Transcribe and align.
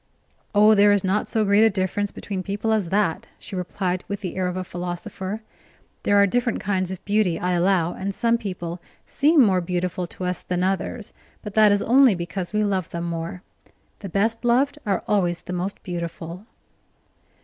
"Oh, 0.55 0.73
there 0.73 0.91
is 0.91 1.03
not 1.03 1.27
so 1.27 1.45
great 1.45 1.63
a 1.63 1.69
difference 1.69 2.11
between 2.11 2.41
people 2.41 2.73
as 2.73 2.89
that," 2.89 3.27
she 3.37 3.55
replied, 3.55 4.03
with 4.07 4.21
the 4.21 4.35
air 4.35 4.47
of 4.47 4.57
a 4.57 4.63
philosopher. 4.63 5.43
"There 6.01 6.17
are 6.17 6.25
different 6.25 6.59
kinds 6.59 6.89
of 6.89 7.05
beauty, 7.05 7.37
I 7.37 7.51
allow, 7.51 7.93
and 7.93 8.11
some 8.11 8.39
people 8.39 8.81
seem 9.05 9.43
more 9.45 9.61
beautiful 9.61 10.07
to 10.07 10.23
us 10.23 10.41
than 10.41 10.63
others, 10.63 11.13
but 11.43 11.53
that 11.53 11.71
is 11.71 11.83
only 11.83 12.15
because 12.15 12.51
we 12.51 12.63
love 12.63 12.89
them 12.89 13.03
more. 13.03 13.43
The 13.99 14.09
best 14.09 14.43
loved 14.43 14.79
are 14.87 15.03
always 15.07 15.43
the 15.43 15.53
most 15.53 15.83
beautiful." 15.83 16.47